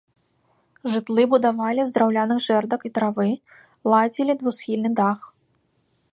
Жытлы 0.91 1.23
будавалі 1.33 1.81
з 1.89 1.93
драўляных 1.97 2.39
жэрдак 2.45 2.81
і 2.89 2.91
травы, 2.95 3.27
ладзілі 3.95 4.33
двухсхільны 4.39 4.89
дах. 5.01 5.19